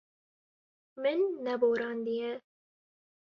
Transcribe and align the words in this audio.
Min 1.03 1.19
neborandiye. 1.45 2.29